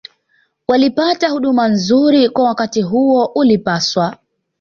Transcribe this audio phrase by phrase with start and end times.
[0.67, 4.17] walipata huduma nzuri Kwa wakati huo ulipaswa